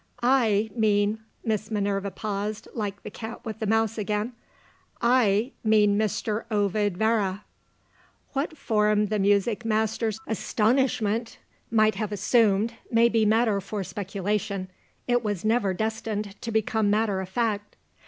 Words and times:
"I 0.23 0.71
mean" 0.75 1.19
Miss 1.45 1.69
Minerva 1.69 2.09
paused 2.09 2.67
(like 2.73 3.03
the 3.03 3.11
cat 3.11 3.45
with 3.45 3.59
the 3.59 3.67
mouse 3.67 3.99
again!) 3.99 4.33
"I 4.99 5.51
mean, 5.63 5.95
Mr. 5.95 6.45
Ovid 6.49 6.97
Vere." 6.97 7.41
What 8.33 8.57
form 8.57 9.09
the 9.09 9.19
music 9.19 9.63
master's 9.63 10.19
astonishment 10.25 11.37
might 11.69 11.93
have 11.93 12.11
assumed 12.11 12.73
may 12.89 13.09
be 13.09 13.27
matter 13.27 13.61
for 13.61 13.83
speculation, 13.83 14.71
it 15.07 15.23
was 15.23 15.45
never 15.45 15.71
destined 15.71 16.35
to 16.41 16.51
become 16.51 16.89
matter 16.89 17.21
of 17.21 17.29
fact. 17.29 17.75